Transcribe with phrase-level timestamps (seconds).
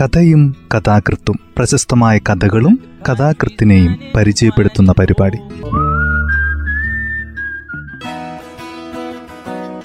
[0.00, 5.36] കഥയും കഥാകൃത്തും പ്രശസ്തമായ കഥകളും കഥാകൃത്തിനെയും പരിചയപ്പെടുത്തുന്ന പരിപാടി.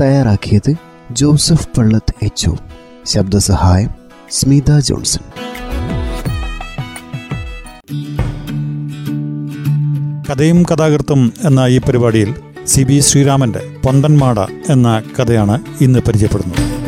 [0.01, 0.76] തയ്യാറാക്കിയത്
[1.12, 2.49] ജോസഫ് പള്ളത്ത് എച്ച്
[3.06, 3.90] ശബ്ദസഹായം
[4.31, 5.22] സ്മിത ജോൺസൺ.
[10.29, 12.36] കഥയും കഥാകൃത്തും എന്ന ഈ പരിപാടിയിൽ
[12.66, 14.40] സി ബി ശ്രീരാമന്റെ പൊന്തൻമാട
[14.70, 16.84] എന്ന കഥയാണ് ഇന്ന് പരിചയപ്പെടുന്നത്.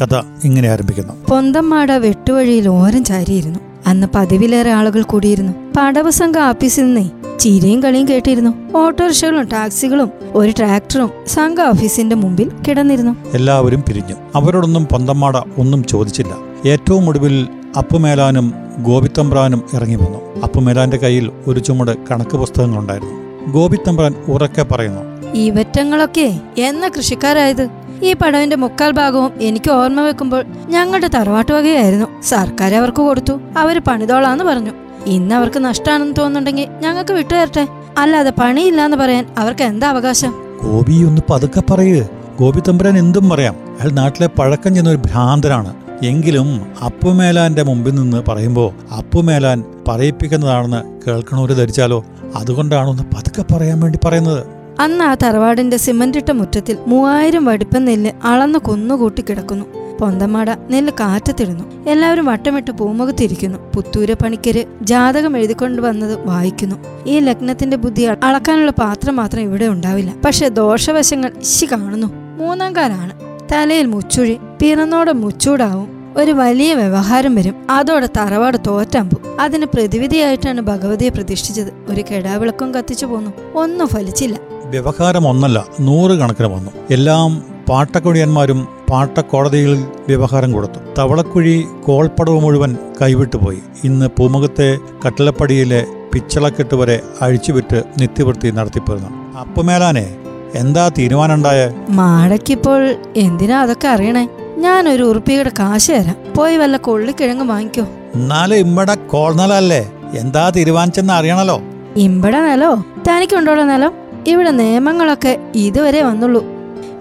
[0.00, 1.12] കഥ ഇങ്ങനെ ആരംഭിക്കുന്നു.
[1.30, 3.58] പൊന്തമ്മാട വെട്ടുവഴിയിൽ ഓരം ചാരിയിരുന്നു.
[3.86, 5.52] അന്ന് പതിവിലേറെ ആളുകൾ കൂടിയിരുന്നു.
[5.76, 8.78] പടവ സംഘ ഓഫീസിൽ നിന്നേ ചിരിയും കളിയും കേട്ടിരുന്നു.
[8.78, 13.16] ഓട്ടോറിക്ഷകളും ടാക്സികളും ഒരു ട്രാക്ടറും സംഘ ഓഫീസിന്റെ മുമ്പിൽ കിടന്നിരുന്നു.
[13.34, 14.14] എല്ലാവരും പിരിഞ്ഞു.
[14.34, 16.34] അവരോടൊന്നും പൊന്തമ്മാട ഒന്നും ചോദിച്ചില്ല.
[16.68, 20.42] ഏറ്റവും ഒടുവിൽ അപ്പുമേലാനും ഗോപിത്തമ്പ്രാനും ഇറങ്ങി വന്നു.
[20.42, 23.14] അപ്പുമേലാന്റെ കയ്യിൽ ഒരു ചുമട് കണക്ക് പുസ്തകങ്ങളുണ്ടായിരുന്നു.
[23.52, 25.00] ഗോപിത്തമ്പ്രാൻ ഉറക്കെ പറയുന്നു
[25.34, 27.68] ഈ വറ്റങ്ങളൊക്കെ എന്ന കൃഷിക്കാരായത്?
[28.02, 32.06] ഈ പടവിന്റെ മുക്കാൽ ഭാഗവും എനിക്ക് ഓർമ്മ വെക്കുമ്പോൾ ഞങ്ങളുടെ തറവാട്ട് വകയായിരുന്നു.
[32.22, 33.40] സർക്കാർ അവർക്ക് കൊടുത്തു.
[33.58, 34.70] അവർ പണിതോളാന്ന് പറഞ്ഞു.
[35.06, 37.66] ഇന്ന് അവർക്ക് നഷ്ടാണെന്ന് തോന്നുന്നുണ്ടെങ്കിൽ ഞങ്ങൾക്ക് വിട്ടുതരട്ടെ.
[37.98, 40.34] അല്ലാതെ പണിയില്ലാന്ന് പറയാൻ അവർക്ക് എന്താ അവകാശം?
[40.62, 42.04] ഗോപി ഒന്ന് പതുക്കെ പറയൂ.
[42.40, 43.54] ഗോപി തമ്പുരാൻ എന്തും പറയാം.
[43.54, 52.04] അയാൾ നാട്ടിലെ പഴക്കം ചെന്ന ഒരു ഭ്രാന്തരാണ് എങ്കിലും അപ്പുമേലാന്റെ മുമ്പിൽ നിന്ന് പറയുമ്പോൾ അപ്പുമേലാൻ പറയിപ്പിക്കുന്നതാണെന്ന് കേൾക്കണവര് ധരിച്ചാലോ?
[52.36, 54.57] അതുകൊണ്ടാണ് ഒന്ന് പതുക്കെ പറയാൻ വേണ്ടി പറയുന്നത്.
[54.80, 59.64] അന്ന് ആ തറവാടിന്റെ സിമന്റിട്ട മുറ്റത്തിൽ മൂവായിരം വടിപ്പൻ നെല്ല് അളന്ന് കൊന്നുകൂട്ടി കിടക്കുന്നു.
[60.00, 61.90] പൊന്തമാട നെല്ല് കാറ്റത്തിടുന്നു.
[61.90, 63.58] എല്ലാവരും വട്ടമിട്ട് പൂമുഖത്തിരിക്കുന്നു.
[63.76, 66.76] പുത്തൂര പണിക്കര് ജാതകം എഴുതിക്കൊണ്ട് വന്നത് വായിക്കുന്നു.
[67.06, 70.14] ഈ ലഗ്നത്തിന്റെ ബുദ്ധി അളക്കാനുള്ള പാത്രം മാത്രം ഇവിടെ ഉണ്ടാവില്ല.
[70.24, 72.06] പക്ഷെ ദോഷവശങ്ങൾ ഇശി കാണുന്നു.
[72.36, 73.12] മൂന്നാം കാലാണ്.
[73.52, 76.14] തലയിൽ മുച്ചുഴി പിറന്നോടെ മുച്ചൂടാവും.
[76.16, 77.54] ഒരു വലിയ വ്യവഹാരം വരും.
[77.70, 81.72] അതോടെ തറവാട് തോറ്റമ്പു അതിന് പ്രതിവിധിയായിട്ടാണ് ഭഗവതിയെ പ്രതിഷ്ഠിച്ചത്.
[81.88, 83.30] ഒരു കെടാവിളക്കും കത്തിച്ചു പോന്നു.
[83.54, 84.57] ഒന്നും ഫലിച്ചില്ല.
[84.68, 86.70] വ്യവഹാരം ഒന്നല്ല നൂറ് കണക്കിന് വന്നു.
[86.90, 90.80] എല്ലാം പാട്ടക്കൊടിയന്മാരും പാട്ടക്കോടതികളിൽ വ്യവഹാരം കൊടുത്തു.
[90.98, 99.38] തവളക്കുഴി കോൾപ്പടവ് മുഴുവൻ കൈവിട്ടുപോയി ഇന്ന് പൂമുഖത്തെ കട്ടിലപ്പടിയിലെ പിച്ചളക്കെട്ട് വരെ അഴിച്ചുവിറ്റ് നിത്യവൃത്തി നടത്തിപ്പോരുന്നു.
[99.38, 100.16] അപ്പുമേലാനെ
[100.54, 101.74] എന്താ തീരുമാനമുണ്ടായ?
[101.90, 104.28] മാടക്കിപ്പോൾ എന്തിനാ അതൊക്കെ അറിയണേ?
[104.58, 106.16] ഞാൻ ഒരു ഉറുപ്പിയുടെ കാശ് തരാം.
[106.36, 107.86] പോയി വല്ല കൊള്ളിക്കിഴങ്ങ് വാങ്ങിക്കോ.
[108.14, 111.62] എന്നാലും ഇമ്മടെ കോൾനലല്ലേ എന്താ തീരുമാനിച്ചെന്ന് അറിയണല്ലോ.
[111.96, 112.84] ഇമ്പടെ നിലോ?
[113.08, 114.07] തനിക്കുണ്ടോളോ നിലം?
[114.26, 116.44] ഇവിടെ നിയമങ്ങളൊക്കെ ഇതുവരെ വന്നുള്ളൂ.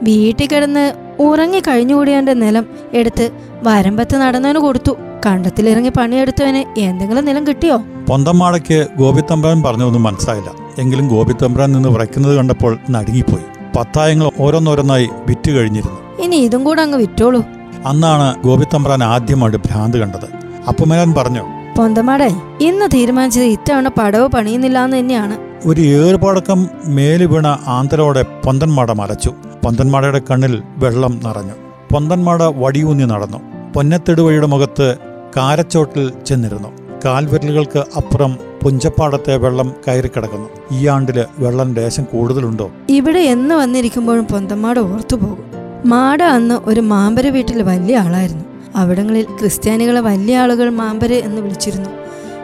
[0.04, 3.32] വീട്ടിൽ കിടന്ന് ഉറങ്ങി കഴിഞ്ഞുകൂടിയവന്റെ നിലം എടുത്ത്
[3.64, 4.98] വരമ്പത്ത് നടന്നവന് കൊടുത്തു.
[5.26, 7.78] കണ്ടത്തിലിറങ്ങി പണിയെടുത്തവന് എന്തെങ്കിലും നിലം കിട്ടിയോ?
[8.10, 10.52] പൊന്തമ്മാടയ്ക്ക് ഗോപിത്തമ്പ്രാൻ പറഞ്ഞതൊന്നും മനസ്സിലായില്ല.
[10.78, 13.44] എങ്കിലും ഗോപിത്തമ്പ്രാൻ നിന്ന് വിറയ്ക്കുന്നത് കണ്ടപ്പോൾ നടുങ്ങിപ്പോയി.
[13.78, 16.24] പത്തായങ്ങൾ ഓരോന്നോരോന്നായി വിറ്റ് കഴിഞ്ഞിരുന്നു.
[16.24, 17.42] ഇനി ഇതും കൂടെ അങ്ങ് വിറ്റോളൂ.
[17.86, 20.26] അന്നാണ് ഗോപിത്തമ്പ്രാൻ ആദ്യമായിട്ട് ഭ്രാന്ത് കണ്ടത്.
[20.68, 21.44] അപ്പുമേലാൻ പറഞ്ഞു
[21.78, 22.30] പൊന്തമാടേ
[22.62, 25.47] ഇന്ന് തീരുമാനിച്ചത് ഇത്തവണ പടവ് പണിയുന്നില്ലാന്ന് തന്നെയാണ്.
[25.66, 29.34] ഒരു ഏറുപടക്കം മേലു വീണ ആന്തരോടെ പൊന്തന്മാട മലച്ചു.
[29.66, 31.54] പൊന്തന്മാടയുടെ കണ്ണിൽ വെള്ളം നിറഞ്ഞു.
[31.94, 33.38] പൊന്തന്മാട വടിയൂന്നി നടന്നു.
[33.76, 34.96] പൊന്നത്തെടുവഴിയുടെ മുഖത്ത്
[35.38, 36.68] കാരച്ചോട്ടിൽ ചെന്നിരുന്നു.
[37.06, 42.72] കാൽവിരലുകൾക്ക് അപ്പുറം പുഞ്ചപ്പാടത്തെ വെള്ളം കയറിക്കിടക്കുന്നു ഈ ആണ്ടിൽ വെള്ളം ലേശം കൂടുതലുണ്ടോ?
[42.90, 45.52] ഇവിടെ എന്ന് വന്നിരിക്കുമ്പോഴും പൊന്തമ്മാട് ഓർത്തുപോകും.
[45.86, 48.46] മാട അന്ന് ഒരു മാമ്പര വീട്ടിൽ വലിയ ആളായിരുന്നു.
[48.76, 51.90] അവിടങ്ങളിൽ ക്രിസ്ത്യാനികളെ വലിയ ആളുകൾ മാമ്പര് എന്ന് വിളിച്ചിരുന്നു.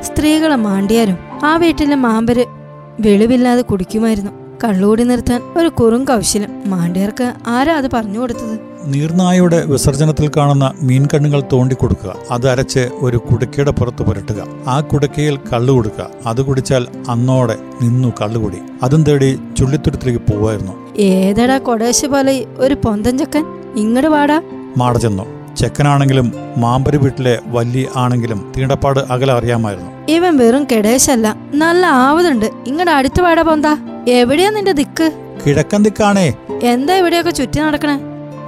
[0.02, 2.63] സ്ത്രീകളെ മാണ്ടിയാരും ആ വീട്ടിലെ മാമ്പര്
[3.00, 4.32] വെളിവില്ലാതെ കുടിക്കുമായിരുന്നു.
[4.64, 6.50] കള്ളുകൂടി നിർത്താൻ ഒരു കുറും കൗശലം.
[6.66, 8.60] മാണ്ടിയർക്ക് ആരാ അത് പറഞ്ഞു കൊടുത്തത്?
[8.86, 14.48] നീർനായയുടെ വിസർജനത്തിൽ കാണുന്ന മീൻകണ്ണുകൾ തോണ്ടിക്കൊടുക്കുക അത് അരച്ച് ഒരു കുടുക്കയുടെ പുറത്ത് പുരട്ടുക.
[14.68, 16.08] ആ കുടുക്കയിൽ കള്ളു കൊടുക്കുക.
[16.26, 22.46] അത് കുടിച്ചാൽ അന്നോടെ നിന്നു കള്ളുകുടി അതും തേടി ചുള്ളിത്തുരുത്തിലേക്ക് പോവായിരുന്നു ഏതടാ കൊടേശ് പോലെ?
[22.58, 23.46] ഒരു പൊന്തൻ ചക്കൻ?
[23.76, 24.42] ഇങ്ങട് വാടാ.
[24.78, 25.43] മാട ചെന്നു.
[25.58, 29.92] ചെക്കനാണെങ്കിലും മാമ്പരി വീട്ടിലെ വല്യ ആണെങ്കിലും തീണ്ടപ്പാട് അകലെ അറിയാമായിരുന്നു.
[30.10, 31.36] ഇവൻ വെറും കെടേശല്ല.
[31.54, 32.46] നല്ല ആവതുണ്ട്.
[32.68, 33.78] ഇങ്ങടെ അടുത്ത് വാട പോന്താ.
[34.08, 35.12] എവിടെയാ നിന്റെ ദിക്ക്?
[35.48, 36.34] കിഴക്കൻ ദിക്കാണേ.
[36.64, 38.00] എന്താ ഇവിടെയൊക്കെ ചുറ്റി നടക്കണേ?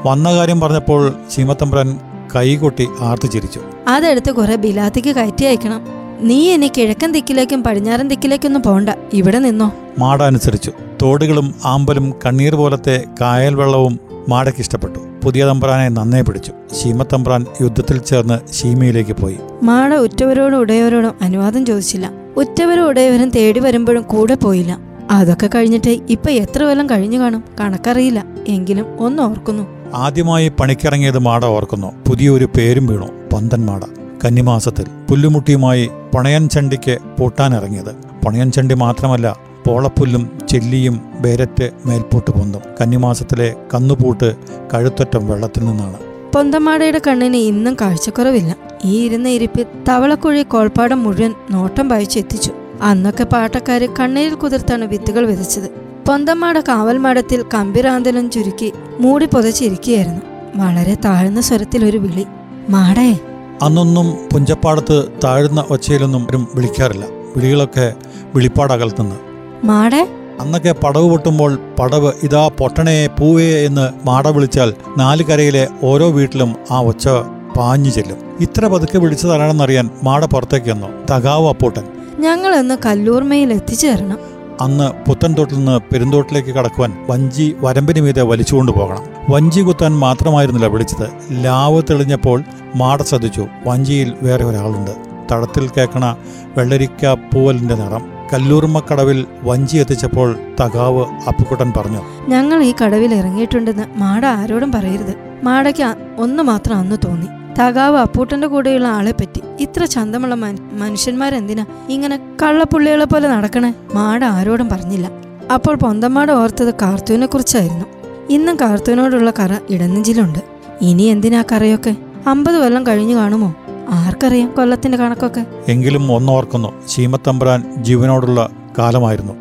[0.05, 1.97] വന്ന കാര്യം പറഞ്ഞപ്പോൾ ശീമത്തമ്പ്രൻ
[2.35, 3.61] കൈകൊട്ടി ആർത്തു ചിരിച്ചു.
[3.87, 5.81] അതെടുത്ത് കുറെ ബിലാത്തിക്ക് കയറ്റി അയക്കണം.
[6.21, 8.89] നീ ഇനി കിഴക്കൻ ദിക്കിലേക്കും പടിഞ്ഞാറൻ ദിക്കിലേക്കൊന്നും പോണ്ട.
[9.13, 9.73] ഇവിടെ നിന്നോ.
[9.99, 10.71] മാട അനുസരിച്ചു
[11.01, 13.99] തോടുകളും ആമ്പലും കണ്ണീർ പോലത്തെ കായൽ വെള്ളവും
[14.29, 14.99] മാടയ്ക്ക് ഇഷ്ടപ്പെട്ടു.
[15.25, 16.51] പുതിയ തമ്പ്രാനെ നന്നേ പിടിച്ചു.
[16.73, 19.37] ശീമത്തമ്പ്രാൻ യുദ്ധത്തിൽ ചേർന്ന് ശീമയിലേക്ക് പോയി.
[19.63, 22.11] മാട ഉറ്റവരോടും ഉടയവരോടും അനുവാദം ചോദിച്ചില്ല.
[22.37, 24.79] ഉറ്റവരും ഉടയവരും തേടി വരുമ്പോഴും കൂടെ പോയില്ല.
[25.11, 27.43] അതൊക്കെ കഴിഞ്ഞിട്ട് ഇപ്പൊ എത്ര കൊല്ലം കഴിഞ്ഞു കാണും?
[27.59, 28.25] കണക്കറിയില്ല.
[28.47, 29.67] എങ്കിലും ഒന്ന് ഓർക്കുന്നു.
[29.95, 31.91] ആദ്യമായി പണിക്കിറങ്ങിയത് മാട ഓർക്കുന്നു.
[32.09, 33.35] പുതിയൊരു പേരും വീണു.
[33.35, 33.81] പന്തൻ മാട.
[34.25, 37.95] കന്നിമാസത്തിൽ പുല്ലുമുട്ടിയുമായി പണയൻ ചണ്ടിക്ക് പൂട്ടാനിറങ്ങിയത്.
[38.25, 42.61] പണയൻ ചണ്ടി മാത്രമല്ല പോളപ്പുല്ലും ചെല്ലിയും ബേരറ്റ് മേൽപോട്ട് പൊന്തും.
[42.81, 44.35] കന്നിമാസത്തിലെ കന്നുപൂട്ട്
[44.73, 45.97] കഴുത്തറ്റം വെള്ളത്തിൽ നിന്നാണ്.
[46.35, 48.55] പൊന്തമാടയുടെ കണ്ണിന് ഇന്നും കാഴ്ചക്കുറവില്ല.
[48.85, 52.51] ഈ ഇരുന്ന ഇരിപ്പിൽ തവളക്കുഴി കോൾപ്പാടം മുഴുവൻ നോട്ടം വായിച്ചെത്തിച്ചു
[52.81, 55.69] അന്നൊക്കെ പാട്ടക്കാര് കണ്ണീരിൽ കുതിർത്താണ് വിത്തുകൾ വിതച്ചത്.
[56.07, 60.21] പൊന്തമാട കാവൽമാടത്തിൽ കമ്പിറാന്തലും ചുരുക്കി മൂടി പുതച്ചിരിക്കുകയായിരുന്നു.
[60.55, 62.25] വളരെ താഴ്ന്ന സ്വരത്തിൽ ഒരു വിളി
[62.69, 63.19] മാടേ.
[63.61, 67.05] അന്നൊന്നും പുഞ്ചപ്പാടത്ത് താഴ്ന്ന ഒച്ചയിലൊന്നും ആരും വിളിക്കാറില്ല.
[67.37, 67.93] വിളികളൊക്കെ
[68.35, 69.24] വിളിപ്പാടകൽത്തുനിന്ന്
[69.63, 70.07] മാടേ?
[70.39, 76.79] അന്നൊക്കെ പടവ് പൊട്ടുമ്പോൾ പടവ് ഇതാ പൊട്ടണേ പൂവേ എന്ന് മാട വിളിച്ചാൽ നാല് കരയിലെ ഓരോ വീട്ടിലും ആ
[76.79, 77.09] ഒച്ച
[77.57, 78.17] പാഞ്ഞു ചെല്ലും.
[78.39, 80.87] ഇത്ര പതുക്കെ വിളിച്ചതാരാണെന്നറിയാൻ മാട പുറത്തേക്ക് വന്നു.
[81.11, 81.83] തകാവ് അപ്പൂട്ടൻ.
[82.19, 84.17] ഞങ്ങൾ ഇന്ന് കല്ലൂർമയിൽ എത്തിച്ചേരണം.
[84.61, 89.03] അന്ന് പുത്തൻതോട്ടിൽ നിന്ന് പെരുന്തോട്ടിലേക്ക് കടക്കുവാൻ വഞ്ചി വരമ്പിന് മീതെ വലിച്ചുകൊണ്ട് പോകണം.
[89.29, 91.09] വഞ്ചി കുത്താൻ മാത്രമായിരുന്നില്ല വിളിച്ചത്.
[91.31, 92.43] ലാവ് തെളിഞ്ഞപ്പോൾ
[92.75, 93.47] മാട ശ്രദ്ധിച്ചു.
[93.67, 94.91] വഞ്ചിയിൽ വേറെ ഒരാളുണ്ട്.
[95.31, 96.15] തടത്തിൽ കേൾക്കണ
[96.57, 98.14] വെള്ളരിക്ക പൂവലിന്റെ നിറം.
[98.33, 105.15] കല്ലൂർമക്കടവിൽ വഞ്ചി എത്തിച്ചപ്പോൾ തകാവ് അപ്പുക്കുട്ടൻ പറഞ്ഞു ഞങ്ങൾ ഈ കടവിൽ ഇറങ്ങിയിട്ടുണ്ടെന്ന് മാട ആരോടും പറയരുത്.
[105.43, 107.25] മാടയ്ക്ക് ഒന്ന് മാത്രം അന്ന് തോന്നി.
[107.59, 109.41] തകാവ് അപ്പൂട്ടന്റെ കൂടെയുള്ള ആളെ പറ്റി.
[109.59, 110.35] ഇത്ര ചന്തമുള്ള
[110.71, 113.73] മനുഷ്യന്മാരെന്തിനാ ഇങ്ങനെ കള്ളപ്പുള്ളികളെ പോലെ നടക്കണേ?
[113.93, 115.11] മാട ആരോടും പറഞ്ഞില്ല.
[115.53, 117.85] അപ്പോൾ പൊന്തമാട ഓർത്തത് കാർത്തൂനെ കുറിച്ചായിരുന്നു.
[118.29, 120.39] ഇന്നും കാർത്തൂനോടുള്ള കറ ഇടനെഞ്ചിലുണ്ട്.
[120.81, 121.95] ഇനി എന്തിനാ കറയൊക്കെ?
[122.27, 123.55] അമ്പത് കൊല്ലം കഴിഞ്ഞു കാണുമോ?
[123.89, 125.45] ആർക്കറിയാം കൊല്ലത്തിന്റെ കണക്കൊക്കെ?
[125.67, 126.87] എങ്കിലും ഒന്നോർക്കുന്നു.
[126.87, 129.33] ചീമത്തമ്പുരാൻ ജീവനോടുള്ള കാലമായിരുന്നു.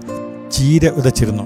[0.52, 1.42] ചീര വിതച്ചിരുന്നു.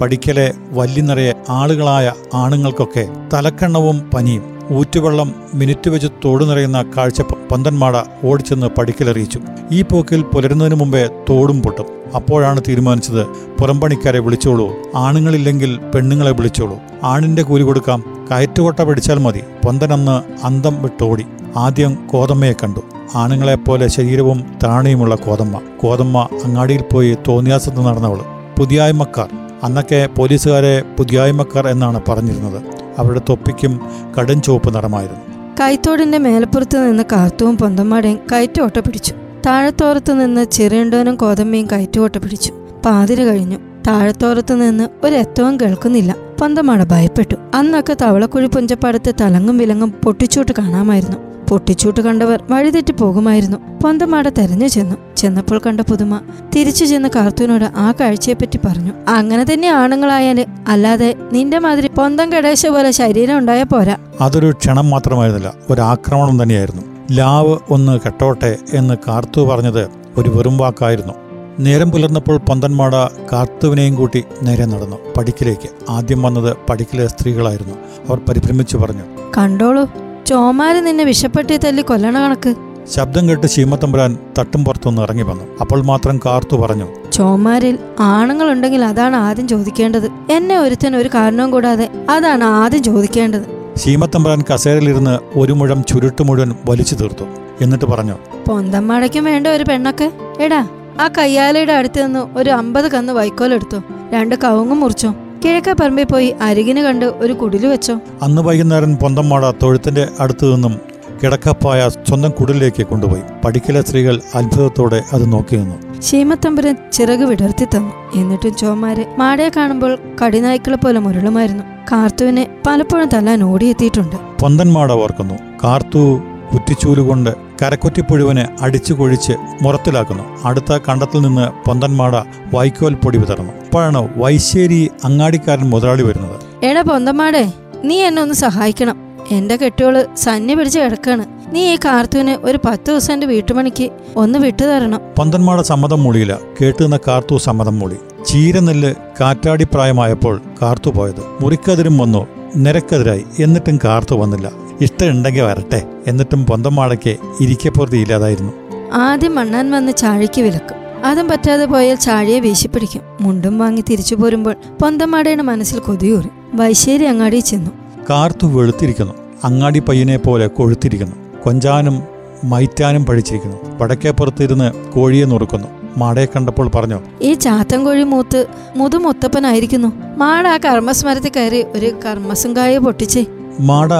[0.00, 7.94] പടിക്കലെ വല്ലി നിറയെ ആളുകളായ ആണുങ്ങൾക്കൊക്കെ തലക്കണ്ണവും പനിയും ഊറ്റുവെള്ളം മിനിറ്റ് വെച്ച് തോട് നിറയുന്ന കാഴ്ച പന്തന്മാട
[8.24, 9.40] ഓടിച്ചെന്ന് പടിക്കലറിയിച്ചു
[9.72, 11.86] ഈ പോക്കിൽ പുലരുന്നതിന് മുമ്പേ തോടും പൊട്ടും.
[12.14, 13.26] അപ്പോഴാണ് തീരുമാനിച്ചത്
[13.60, 14.76] പുറംപണിക്കാരെ വിളിച്ചോളൂ.
[14.94, 16.78] ആണുങ്ങളില്ലെങ്കിൽ പെണ്ണുങ്ങളെ വിളിച്ചോളൂ.
[17.02, 18.26] ആണിന്റെ കൂലി കൊടുക്കാം.
[18.30, 19.40] കയറ്റുകൊട്ട പിടിച്ചാൽ മതി.
[19.66, 21.26] പൊന്തനന്ന് അന്തം വിട്ടോടി.
[21.56, 22.80] ആദ്യം കോതമ്മയെ കണ്ടു.
[23.14, 25.60] ആണുങ്ങളെപ്പോലെ ശരീരവും താണിയുമുള്ള കോതമ്മ.
[25.80, 28.20] കോതമ്മ അങ്ങാടിയിൽ പോയി തോന്നിയാസത്ത് നടന്നവൾ
[28.58, 29.28] പുതിയായ്മക്കാർ.
[29.62, 32.62] അന്നൊക്കെ പോലീസുകാരെ പുതിയായ്മക്കാർ എന്നാണ് പറഞ്ഞിരുന്നത്.
[32.98, 33.80] അവരുടെ തൊപ്പിക്കും
[34.18, 35.20] കടും ചുവപ്പ് നിറമായിരുന്നു.
[35.60, 39.14] കൈത്തോടിന്റെ മേലപ്പുറത്ത് നിന്ന് കാർത്തുവും പൊന്തമ്മാടേയും കയറ്റോട്ട പിടിച്ചു.
[39.46, 42.52] താഴത്തോറത്ത് നിന്ന് ചെറിയണ്ടോനും കോതമ്മയും കയറ്റുവോട്ട പിടിച്ചു.
[42.84, 43.56] പാതിര കഴിഞ്ഞു.
[43.86, 46.16] താഴത്തോറത്ത് നിന്ന് ഒരെത്തവും കേൾക്കുന്നില്ല.
[46.40, 47.34] പൊന്തമാട ഭയപ്പെട്ടു.
[47.54, 51.31] അന്നൊക്കെ തവളക്കുഴി പുഞ്ചപ്പാടത്ത് തലങ്ങും വിലങ്ങും പൊട്ടിച്ചോട്ട് കാണാമായിരുന്നു.
[51.52, 53.58] പൊട്ടിച്ചൂട്ട് കണ്ടവർ വഴിതെറ്റി പോകുമായിരുന്നു.
[53.82, 54.96] പൊന്തമാട തെരഞ്ഞു ചെന്നു.
[55.16, 56.20] ചെന്നപ്പോൾ കണ്ട പുതുമ
[56.56, 58.92] തിരിച്ചു ചെന്ന് കാർത്തൂനോട് ആ കാഴ്ചയെപ്പറ്റി പറഞ്ഞു.
[59.08, 63.96] അങ്ങനെ തന്നെ ആണുങ്ങളായാൽ അല്ലാതെ നിന്റെ മാതിരി പൊന്തം കടേശ പോലെ ശരീരം ഉണ്ടായ പോരാ.
[64.20, 65.52] അതൊരു ക്ഷണം മാത്രമായിരുന്നില്ല.
[65.70, 66.82] ഒരു ആക്രമണം തന്നെയായിരുന്നു.
[67.12, 71.12] ലാവ് ഒന്ന് കെട്ടോട്ടെ എന്ന് കാർത്തു പറഞ്ഞത് ഒരു വെറും വാക്കായിരുന്നു.
[71.60, 72.94] നേരം പുലർന്നപ്പോൾ പന്തന്മാട
[73.32, 75.90] കാർത്തുവിനെയും കൂട്ടി നേരെ നടന്നു പടിക്കിലേക്ക്.
[75.90, 77.74] ആദ്യം വന്നത് പടിക്കിലെ സ്ത്രീകളായിരുന്നു.
[78.08, 79.02] അവർ പരിഭ്രമിച്ചു പറഞ്ഞു.
[79.38, 79.88] കണ്ടോളൂ
[80.26, 82.54] ചോമാര് നിന്നെ വിഷപ്പെട്ടി തല്ലി കൊല്ലണ കണക്ക്.
[82.90, 85.44] ശബ്ദം കേട്ട് ശീമത്തമ്പുരാൻ തട്ടും പുറത്തുനിന്ന് ഇറങ്ങി വന്നു.
[85.60, 90.08] അപ്പോൾ മാത്രം കാർത്തു പറഞ്ഞു ചോമാരിൽ ആണുങ്ങളുണ്ടെങ്കിൽ അതാണ് ആദ്യം ചോദിക്കേണ്ടത്.
[90.32, 93.46] എന്നെ ഒരുത്തൻ ഒരു കാരണവും കൂടാതെ അതാണ് ആദ്യം ചോദിക്കേണ്ടത്.
[93.78, 97.24] ശീമത്തമ്പുരാൻ കസേരയിലിരുന്ന് ഒരു മുഴം ചുരുട്ട് മുഴുവൻ വലിച്ചു തീർത്തു.
[97.60, 98.16] എന്നിട്ട് പറഞ്ഞു
[98.48, 100.12] പൊന്തമ്മടയ്ക്കും വേണ്ട ഒരു പെണ്ണൊക്കെ.
[100.40, 100.68] എടാ
[101.00, 103.76] ആ കയ്യാലയുടെ അടുത്ത് നിന്ന് ഒരു അമ്പത് കന്ന് വൈക്കോലെടുത്തു.
[104.12, 105.14] രണ്ട് കവുങ്ങും മുറിച്ചോ.
[105.44, 108.00] കിഴക്കേ പറമ്പിൽ പോയി അരികിന് കണ്ട് ഒരു കുടിൽ വെച്ചോ?
[108.22, 110.80] അന്ന് വൈകുന്നേരം പൊന്തമാട തൊഴുത്തിന്റെ അടുത്തു നിന്നും
[111.22, 113.22] കിടക്കപ്പായ സ്വന്തം കുടിലേക്ക് കൊണ്ടുപോയി.
[113.44, 116.00] പഠിക്കലെ സ്ത്രീകൾ അത്ഭുതത്തോടെ അത് നോക്കി നിന്നു.
[116.00, 117.92] ശീമത്തമ്പരൻ ചിറക് വിടർത്തി തന്നു.
[118.14, 121.64] എന്നിട്ടും ചോമാരെ മാടയെ കാണുമ്പോൾ കടിനായ്ക്കളെ പോലെ മുരളുമായിരുന്നു.
[121.92, 124.16] കാർത്തുവിനെ പലപ്പോഴും തല്ലാൻ ഓടിയെത്തിയിട്ടുണ്ട്.
[124.40, 125.34] പൊന്തൻമാട ഓർക്കുന്നു.
[125.64, 126.20] കാർത്തു
[126.54, 127.30] കുറ്റിച്ചൂലുകൊണ്ട്
[127.62, 129.32] കരക്കുറ്റിപ്പുഴുവിനെ അടിച്ചു കൊഴിച്ച്
[129.62, 130.24] മുറത്തിലാക്കുന്നു.
[130.44, 132.16] അടുത്ത കണ്ടത്തിൽ നിന്ന് പൊന്തന്മാട
[132.54, 133.52] വൈക്കോൽ പൊടി വിതറുന്നു.
[133.52, 136.64] അപ്പോഴാണ് വൈശ്ശേരി അങ്ങാടിക്കാരൻ മുതലാളി വരുന്നത്.
[136.64, 137.52] എടാ പൊന്തമാടേ
[137.84, 138.96] നീ എന്നെ ഒന്ന് സഹായിക്കണം.
[139.30, 141.24] എന്റെ കെട്ടിയോൾ സന്നി പിടിച്ച് കിടക്കാണ്.
[141.54, 145.00] നീ ഈ കാർത്തുവിന് ഒരു പത്ത് ദിവസം എന്റെ വീട്ടുപണിക്ക് ഒന്ന് വിട്ടു തരണം.
[145.18, 146.38] പന്തന്മാട സമ്മതം മൂളിയില്ല.
[146.62, 147.96] കേട്ടുനിന്ന കാർത്തു സമ്മതം മൂളി.
[148.26, 151.20] ചീരനെല്ല് കാറ്റാടിപ്രായമായപ്പോൾ കാർത്തു പോയത്.
[151.40, 153.24] മുറിക്കതിരും വന്നു നിരക്കെതിരായി.
[153.40, 154.50] എന്നിട്ടും കാർത്തു വന്നില്ല.
[154.82, 155.82] ഇഷ്ടമുണ്ടെങ്കിൽ വരട്ടെ.
[156.06, 158.52] എന്നിട്ടും പൊന്തമ്മാടയ്ക്ക് ഇരിക്കപ്പുറത്തി ഇല്ലാതായിരുന്നു.
[158.92, 161.06] ആദ്യം മണ്ണാൻ വന്ന് ചാഴിക്ക് വിലക്കും.
[161.06, 163.02] അതും പറ്റാതെ പോയാൽ ചാഴിയെ വീശിപ്പിടിക്കും.
[163.20, 166.28] മുണ്ടും വാങ്ങി തിരിച്ചു പോരുമ്പോൾ പൊന്തമാടയുടെ മനസ്സിൽ കൊതിയൂറി.
[166.54, 167.70] വൈശേരി അങ്ങാടി ചെന്നു.
[168.10, 169.12] കാർത്തു വെളുത്തിരിക്കുന്നു.
[169.44, 171.16] അങ്ങാടി പയ്യനെ പോലെ കൊഴുത്തിരിക്കുന്നു.
[171.44, 172.02] കൊഞ്ചാനും
[172.44, 173.56] മൈറ്റാനും പഴിച്ചിരിക്കുന്നു.
[173.78, 175.68] വടക്കേപ്പുറത്തിരുന്ന് കോഴിയെ നുറുക്കുന്നു.
[175.96, 178.46] മാടയെ കണ്ടപ്പോൾ പറഞ്ഞു ഈ ചാത്തൻ കോഴി മൂത്ത്
[178.76, 183.26] മുതുമുത്തപ്പനായിരിക്കുന്നു മാട ആ കർമ്മസ്മരത്തിൽ കയറി ഒരു കർമ്മസുങ്കായ പൊട്ടിച്ചേ.
[183.60, 183.92] മാട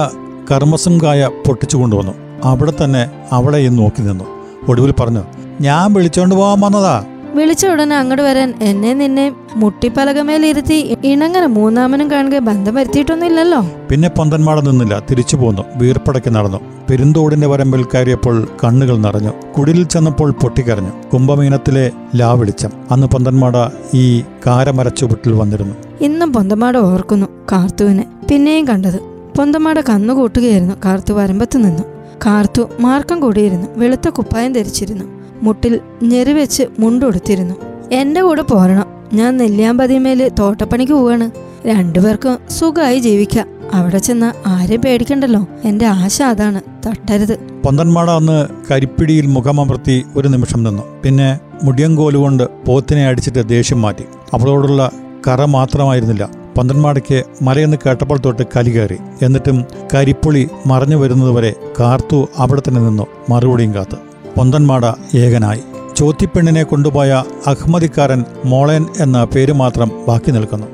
[0.51, 2.13] കർമ്മസം കായ പൊട്ടിച്ചു കൊണ്ടുവന്നു.
[2.43, 4.23] അവിടെ തന്നെ അവളെ ഇന്ന് നോക്കി നിന്നു.
[4.69, 5.23] ഒടുവിൽ പറഞ്ഞു
[5.61, 7.05] ഞാൻ വിളിച്ചോണ്ട് പോകാൻ വന്നതാ.
[7.35, 13.65] വിളിച്ച ഉടനെ അങ്ങോട്ട് വരാൻ എന്നെ നിന്നെ മുട്ടിപ്പലകമേലിരുത്തി ഇണങ്ങനെ മൂന്നാമനും കാണുക ബന്ധം വരുത്തിയിട്ടൊന്നുമില്ലല്ലോ.
[13.89, 15.61] പിന്നെ പന്തന്മാട നിന്നില്ല തിരിച്ചു പോന്നു.
[15.75, 16.57] വീർപ്പടക്കി നടന്നു.
[16.89, 19.31] പെരുന്തോടിന്റെ വരമ്പിൽ കയറിയപ്പോൾ കണ്ണുകൾ നിറഞ്ഞു.
[19.57, 20.91] കുടിലിൽ ചെന്നപ്പോൾ പൊട്ടിക്കരഞ്ഞു.
[21.13, 23.53] കുംഭമീനത്തിലെ ലാവിളിച്ചം അന്ന് പന്തന്മാട
[23.93, 25.75] ഈ കാരമരച്ചുവട്ടിൽ വന്നിരുന്നു.
[26.01, 28.05] ഇന്നും പൊന്തമാട ഓർക്കുന്നു കാർത്തുവിനെ.
[28.29, 29.12] പിന്നെയും കണ്ടത്.
[29.37, 31.83] പൊന്തമാട കന്നുകൂട്ടുകയായിരുന്നു കാർത്തു വരമ്പത്ത് നിന്നു.
[32.25, 33.67] കാർത്തു മാർക്കം കൂടിയിരുന്നു.
[33.75, 35.05] വെളുത്ത കുപ്പായം ധരിച്ചിരുന്നു.
[35.41, 37.55] മുട്ടിൽ ഞെറിവെച്ച് മുണ്ടുടുത്തിരുന്നു
[37.91, 38.85] എന്റെ കൂടെ പോരണം.
[39.13, 41.31] ഞാൻ നെല്ലിയാമ്പതിമേൽ തോട്ടപ്പണിക്ക് പോവാണ്.
[41.67, 43.47] രണ്ടുപേർക്കും സുഖമായി ജീവിക്കാം.
[43.73, 45.47] അവിടെ ചെന്ന ആരെയും പേടിക്കണ്ടല്ലോ.
[45.63, 46.61] എന്റെ ആശ അതാണ്.
[46.87, 47.39] തട്ടരുത്.
[47.65, 50.83] പൊന്തന്മാട അന്ന് കരിപ്പിടിയിൽ മുഖമമർത്തി ഒരു നിമിഷം നിന്നു.
[51.03, 54.03] പിന്നെ മുടിയങ്കോലുകൊണ്ട് പോത്തിനെ അടിച്ചിട്ട് ദേഷ്യം മാറ്റി.
[54.33, 54.91] അവളോടുള്ള
[55.27, 56.42] കറ മാത്രമായിരുന്നില്ല.
[56.57, 58.97] പന്തന്മാടയ്ക്ക് മലയെന്ന് കേട്ടപ്പോൾ തൊട്ട് കലി കയറി.
[59.21, 63.95] എന്നിട്ടും കരിപ്പുളി മറഞ്ഞു വരുന്നതുവരെ കാർത്തു അവിടെ തന്നെ നിന്നു മറുപടിയും കാത്ത്.
[64.37, 64.81] പൊന്തന്മാട
[65.15, 65.61] ഏകനായി.
[65.95, 70.67] ചോത്തിപ്പെണ്ണിനെ കൊണ്ടുപോയ അഹ്മദിക്കാരൻ മോളേൻ എന്ന പേര് മാത്രം ബാക്കി നിൽക്കുന്നു.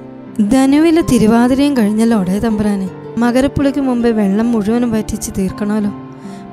[0.50, 2.90] ധനുവിലെ തിരുവാതിരയും കഴിഞ്ഞല്ലോ ഒടേ തമ്പുരാനെ.
[3.18, 5.92] മകരപ്പുളിക്ക് മുമ്പേ വെള്ളം മുഴുവനും വറ്റിച്ച് തീർക്കണമല്ലോ.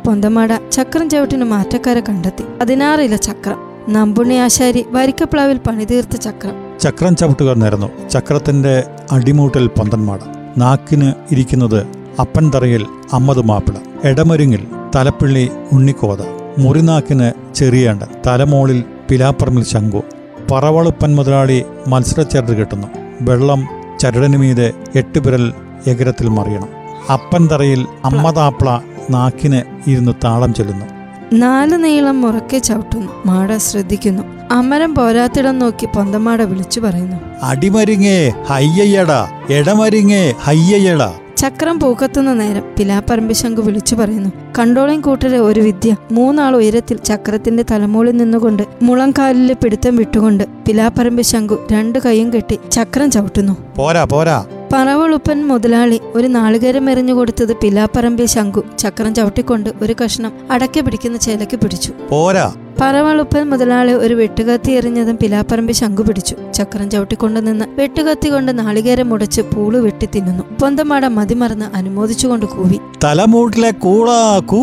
[0.07, 2.45] പൊന്തമാട ചക്രം ചവിട്ടിന് മാറ്റക്കാരെ കണ്ടെത്തി.
[2.61, 3.57] പതിനാറില ചക്രം.
[3.89, 6.66] നമ്പുണ്ണി ആശാരി വരിക്കപ്ലാവിൽ പണിതീർത്ത ചക്രം.
[6.81, 8.09] ചക്രം ചവിട്ടുക നേർന്നു.
[8.09, 10.19] ചക്രത്തിന്റെ അടിമൂട്ടൽ പന്തന്മാട.
[10.59, 11.87] നാക്കിന് ഇരിക്കുന്നത്
[12.21, 13.75] അപ്പൻ തറയിൽ അമ്മത് മാപ്പിള.
[14.05, 14.67] എടമരുങ്ങിൽ
[14.97, 16.19] തലപ്പിള്ളി ഉണ്ണിക്കോത
[16.59, 18.05] മുറിനാക്കിന് ചെറിയാണ്ട്.
[18.27, 20.03] തലമോളിൽ പിലാപ്പറമ്പിൽ ശങ്കു
[20.51, 22.87] പറവളുപ്പൻ മുതലാളി മത്സരച്ചരട് കെട്ടുന്നു.
[23.21, 23.69] വെള്ളം
[24.01, 25.53] ചരടിനു മീതെ എട്ടുപിരൽ വിരൽ
[25.87, 26.69] എകരത്തിൽ മറിയണം.
[27.13, 28.81] അപ്പൻ തറയിൽ അമ്മതാപ്ല
[29.11, 30.96] നാക്കിന് ഇരുന്ന് താളം ചൊല്ലുന്നു.
[31.33, 33.13] നാല് നീളം മുറക്കെ ചവിട്ടുന്നു.
[33.27, 34.23] മാട ശ്രദ്ധിക്കുന്നു.
[34.51, 37.17] അമരം പോരാത്തിടം നോക്കി പൊന്തമാട വിളിച്ചു പറയുന്നു.
[37.43, 39.29] അടിമരിങ്ങേ ഹയ്യയ്യടാ.
[39.51, 41.15] എടമരിങ്ങേ ഹയ്യയ്യടാ.
[41.37, 44.31] ചക്രം പൂക്കത്തുന്ന നേരം പിലാപ്പറമ്പ് ശംഖു വിളിച്ചു പറയുന്നു.
[44.59, 45.97] കണ്ടോളിങ് കൂട്ടരെ ഒരു വിദ്യ.
[46.13, 53.57] മൂന്നാൾ ഉയരത്തിൽ ചക്രത്തിന്റെ തലമൂളിൽ നിന്നുകൊണ്ട് മുളംകാലിലെ പിടുത്തം വിട്ടുകൊണ്ട് പിലാപ്പറമ്പ് ശംഖു രണ്ടു കൈയും കെട്ടി ചക്രം ചവിട്ടുന്നു.
[53.77, 54.45] പോരാ പോരാ.
[54.73, 58.63] പറവളുപ്പൻ മുതലാളി ഒരു നാളികേരം എറിഞ്ഞു കൊടുത്തത് പിലാപ്പറമ്പിൽ ശംഖു.
[58.79, 61.93] ചക്രം ചവിട്ടിക്കൊണ്ട് ഒരു കഷ്ണം അടക്കി പിടിക്കുന്ന ചേലക്ക് പിടിച്ചു.
[62.11, 62.55] പോരാ.
[62.81, 66.37] പറവളുപ്പൻ മുതലാളി ഒരു വെട്ടുകത്തി എറിഞ്ഞതും പിലാപ്പറമ്പി ശംഖു പിടിച്ചു.
[66.55, 70.43] ചക്രം ചവിട്ടിക്കൊണ്ടു നിന്ന് വെട്ടുകത്തി കൊണ്ട് നാളികേരം മുടച്ച് പൂൾ വെട്ടി തിന്നുന്നു.
[70.61, 72.79] പൊന്തമാട മതിമറന്ന് അനുമോദിച്ചുകൊണ്ട് കൂവി.
[73.05, 74.63] തലമൂട്ടിലെ കൂളാ കൂ.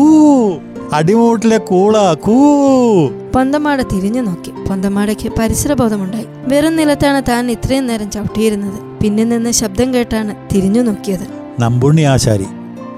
[0.92, 2.36] അടിമൂട്ടിലെ കൂളാ കൂ.
[3.34, 4.50] പൊന്തമാട തിരിഞ്ഞു നോക്കി.
[4.68, 6.26] പൊന്തമാടയ്ക്ക് പരിസരബോധമുണ്ടായി.
[6.46, 8.93] വെറും നിലത്താണ് താൻ ഇത്രയും നേരം ചവിട്ടിയിരുന്നത്.
[9.04, 11.26] പിന്നിൽ നിന്ന് ശബ്ദം കേട്ടാണ് തിരിഞ്ഞു നോക്കിയത്.
[11.60, 12.46] നമ്പുണ്ണി ആശാരി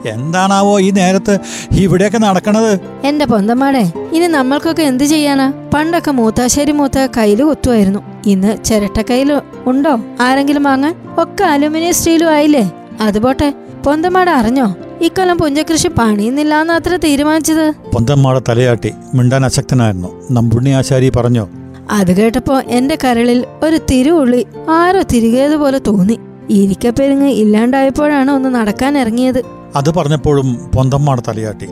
[0.09, 1.39] എന്താണാവോ ഈ നേരത്ത്
[1.73, 2.81] ഇവിടെയൊക്കെ നടക്കണത്?
[3.05, 5.53] എന്റെ പൊന്തമാടെ ഇനി നമ്മൾക്കൊക്കെ എന്ത് ചെയ്യാനാ?
[5.75, 8.01] പണ്ടൊക്കെ മൂത്താശ്ശേരി മൂത്ത കയ്യിൽ കുത്തുമായിരുന്നു.
[8.27, 10.01] ഇന്ന് ചിരട്ടക്കയ്യിൽ ഉണ്ടോ?
[10.21, 10.95] ആരെങ്കിലും വാങ്ങാൻ?
[11.19, 12.71] ഒക്കെ അലുമിനിയം സ്റ്റീലും ആയില്ലേ?
[13.01, 13.55] അതുപോട്ടെ
[13.87, 14.77] പൊന്തമാട അറിഞ്ഞോ?
[15.01, 17.73] ഇക്കൊല്ലം പുഞ്ചകൃഷി പണിയുന്നില്ലാന്ന് അത്ര തീരുമാനിച്ചത്.
[17.95, 20.09] പൊന്തമാട തലയാട്ടി മിണ്ടാൻ അശക്തനായിരുന്നു.
[20.31, 21.47] നമ്പുണ്ണി ആശാരി പറഞ്ഞു
[21.91, 26.19] അത് കേട്ടപ്പോ എന്റെ കരളിൽ ഒരു തിരുവുള്ളി ആരോ തിരികേതുപോലെ തോന്നി.
[26.51, 29.45] ഇരിക്കപ്പെരുങ്ങ് ഇല്ലാണ്ടായപ്പോഴാണ് ഒന്ന് നടക്കാൻ ഇറങ്ങിയത്.
[29.77, 31.67] അത് പറഞ്ഞപ്പോഴും പൊന്തമ്മാണ് തലയാട്ടി.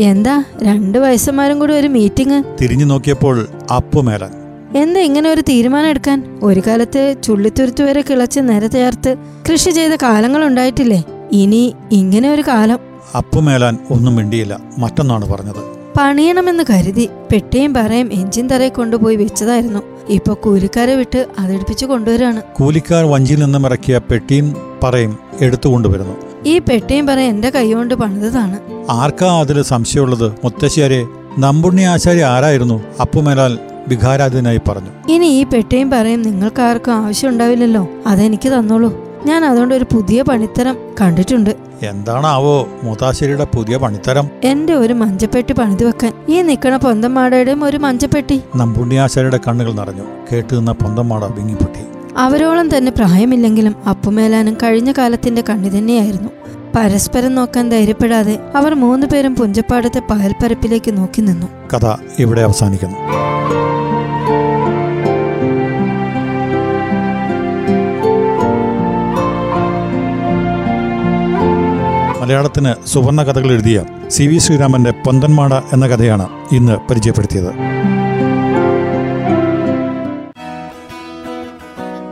[0.00, 0.44] എന്താ?
[0.62, 2.62] രണ്ട് വയസ്സന്മാരും കൂടി ഒരു മീറ്റിംഗ്?
[2.62, 4.30] തിരിഞ്ഞു നോക്കിയപ്പോൾ അപ്പുമേലാൻ
[4.76, 6.38] എന്താ ഇങ്ങനെ ഒരു തീരുമാനം എടുക്കാൻ?
[6.42, 9.16] ഒരു കാലത്ത് ചുള്ളിത്തുരുത്ത് വരെ കിളച്ച് നിര ചേർത്ത്
[9.52, 11.04] കൃഷി ചെയ്ത കാലങ്ങൾ ഉണ്ടായിട്ടില്ലേ?
[11.32, 12.78] ഇനി ഇങ്ങനെ ഒരു കാലം.
[13.14, 14.60] അപ്പുമേലാൻ ഒന്നും മിണ്ടിയില്ല.
[14.78, 15.79] മറ്റൊന്നാണ് പറഞ്ഞത്.
[15.96, 19.82] പണിയണമെന്ന് കരുതി പെട്ടിയും പറയും എഞ്ചിൻ തറയിൽ കൊണ്ടുപോയി വെച്ചതായിരുന്നു.
[20.08, 22.42] ഇപ്പൊ കൂലിക്കാരെ വിട്ട് അതെടുപ്പിച്ചു കൊണ്ടുവരാണ്.
[22.56, 26.14] കൂലിക്കാർ വഞ്ചിയിൽ നിന്നും ഇറക്കിയ പെട്ടിയും പറയും എടുത്തു കൊണ്ടുവരുന്നു.
[26.46, 28.58] ഈ പെട്ടിയും പറ എന്റെ കൈകൊണ്ട് പണിതതാണ്.
[28.90, 30.32] ആർക്കാ അതിൽ സംശയമുള്ളത്?
[30.44, 31.06] മുത്തശ്ശിയാരെ
[31.38, 32.80] നമ്പുണ്ണി ആശാരി ആരായിരുന്നു?
[33.00, 35.12] അപ്പുമേലാൽ വികാരാധീനായി പറഞ്ഞു.
[35.12, 37.88] ഇനി ഈ പെട്ടിയും പറയും നിങ്ങൾക്ക് ആർക്കും ആവശ്യം ഉണ്ടാവില്ലല്ലോ.
[38.06, 39.09] അതെനിക്ക് തന്നോളൂ.
[39.26, 41.56] ഞാൻ അതുകൊണ്ട് ഒരു പുതിയ പണിത്തരം കണ്ടിട്ടുണ്ട്.
[41.82, 44.28] എന്താണാവോ മുതാശ്ശേരിയുടെ പുതിയ പണിത്തരം?
[44.44, 46.12] എന്റെ ഒരു മഞ്ചപ്പെട്ടി പണിത് വെക്കാൻ.
[46.28, 48.42] ഈ നിക്കണ പൊന്തമാടയുടെയും ഒരു മഞ്ചപ്പെട്ടി.
[48.56, 50.02] നമ്പുണ്ണി ആശാരിയുടെ കണ്ണുകൾ നിറഞ്ഞു.
[50.32, 51.80] കേട്ടു നിന്ന പൊന്തമാട വിങ്ങിപ്പൊട്ടി.
[52.16, 56.30] അവരോളം തന്നെ പ്രായമില്ലെങ്കിലും അപ്പുമേലാനും കഴിഞ്ഞ കാലത്തിന്റെ കണ്ണി തന്നെയായിരുന്നു.
[56.76, 61.46] പരസ്പരം നോക്കാൻ ധൈര്യപ്പെടാതെ അവർ മൂന്നുപേരും പുഞ്ചപ്പാടത്തെ പകൽപ്പരപ്പിലേക്ക് നോക്കി നിന്നു.
[61.74, 62.96] കഥ ഇവിടെ അവസാനിക്കുന്നു.
[72.30, 77.50] മലയാളത്തിന് സുവർണ കഥകൾ എഴുതിയ സി വി ശ്രീരാമന്റെ പൊന്തന്മാട എന്ന കഥയാണ് ഇന്ന് പരിചയപ്പെടുത്തിയത്.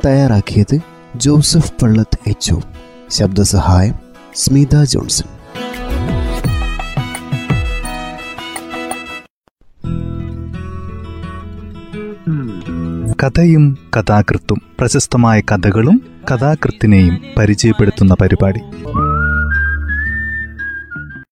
[0.07, 0.81] തയ്യാറാക്കിയത്
[1.17, 2.55] ജോസഫ് പള്ളത്ത് എച്ച്
[3.11, 3.95] ശബ്ദസഹായം
[4.35, 5.29] സ്മിത ജോൺസൺ.
[13.13, 18.61] കഥയും കഥാകൃത്തും പ്രശസ്തമായ കഥകളും കഥാകൃത്തിനെയും പരിചയപ്പെടുത്തുന്ന പരിപാടി.